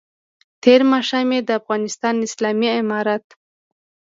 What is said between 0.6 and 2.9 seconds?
تېر ماښام یې د افغانستان اسلامي